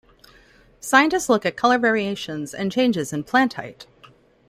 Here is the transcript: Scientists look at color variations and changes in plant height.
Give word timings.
Scientists 0.79 1.29
look 1.29 1.45
at 1.45 1.55
color 1.55 1.77
variations 1.77 2.55
and 2.55 2.71
changes 2.71 3.13
in 3.13 3.23
plant 3.23 3.53
height. 3.53 3.85